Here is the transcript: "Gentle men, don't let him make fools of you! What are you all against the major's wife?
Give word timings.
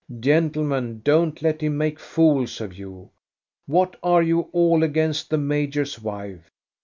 "Gentle 0.19 0.63
men, 0.63 1.01
don't 1.03 1.39
let 1.43 1.61
him 1.61 1.77
make 1.77 1.99
fools 1.99 2.59
of 2.59 2.73
you! 2.75 3.11
What 3.67 3.97
are 4.01 4.23
you 4.23 4.49
all 4.51 4.81
against 4.81 5.29
the 5.29 5.37
major's 5.37 6.01
wife? 6.01 6.49